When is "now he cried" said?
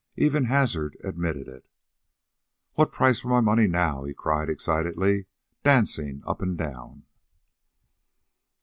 3.67-4.49